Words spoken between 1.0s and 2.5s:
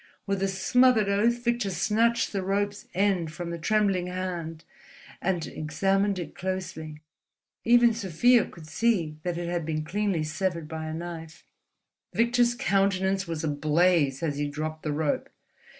oath Victor snatched the